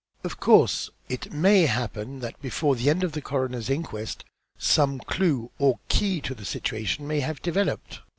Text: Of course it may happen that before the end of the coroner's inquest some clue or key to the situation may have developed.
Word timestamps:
Of 0.23 0.39
course 0.39 0.89
it 1.09 1.31
may 1.31 1.67
happen 1.67 2.21
that 2.21 2.41
before 2.41 2.75
the 2.75 2.89
end 2.89 3.03
of 3.03 3.11
the 3.11 3.21
coroner's 3.21 3.69
inquest 3.69 4.25
some 4.57 4.97
clue 4.97 5.51
or 5.59 5.77
key 5.89 6.21
to 6.21 6.33
the 6.33 6.43
situation 6.43 7.05
may 7.07 7.19
have 7.19 7.39
developed. 7.43 8.01